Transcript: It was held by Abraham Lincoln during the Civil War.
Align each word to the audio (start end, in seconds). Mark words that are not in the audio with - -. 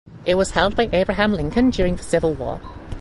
It 0.25 0.33
was 0.33 0.49
held 0.49 0.75
by 0.75 0.89
Abraham 0.93 1.31
Lincoln 1.33 1.69
during 1.69 1.95
the 1.97 2.01
Civil 2.01 2.33
War. 2.33 2.59